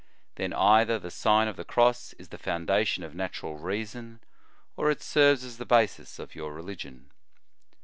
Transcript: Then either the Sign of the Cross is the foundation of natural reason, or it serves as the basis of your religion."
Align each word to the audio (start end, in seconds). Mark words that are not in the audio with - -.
Then 0.33 0.51
either 0.53 0.97
the 0.97 1.11
Sign 1.11 1.47
of 1.47 1.57
the 1.57 1.63
Cross 1.63 2.13
is 2.13 2.29
the 2.29 2.39
foundation 2.39 3.03
of 3.03 3.13
natural 3.13 3.59
reason, 3.59 4.19
or 4.75 4.89
it 4.89 5.03
serves 5.03 5.43
as 5.43 5.59
the 5.59 5.63
basis 5.63 6.17
of 6.17 6.33
your 6.33 6.51
religion." 6.55 7.11